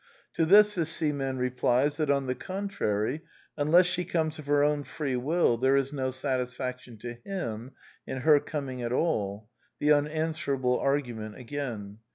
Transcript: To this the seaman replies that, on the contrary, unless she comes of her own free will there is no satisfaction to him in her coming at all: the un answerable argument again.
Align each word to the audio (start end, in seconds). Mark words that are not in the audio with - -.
To 0.33 0.47
this 0.47 0.73
the 0.73 0.85
seaman 0.87 1.37
replies 1.37 1.97
that, 1.97 2.09
on 2.09 2.25
the 2.25 2.33
contrary, 2.33 3.21
unless 3.55 3.85
she 3.85 4.03
comes 4.03 4.39
of 4.39 4.47
her 4.47 4.63
own 4.63 4.83
free 4.83 5.15
will 5.15 5.59
there 5.59 5.75
is 5.77 5.93
no 5.93 6.09
satisfaction 6.09 6.97
to 7.01 7.19
him 7.23 7.73
in 8.07 8.21
her 8.21 8.39
coming 8.39 8.81
at 8.81 8.91
all: 8.91 9.47
the 9.77 9.91
un 9.91 10.07
answerable 10.07 10.79
argument 10.79 11.35
again. 11.35 11.99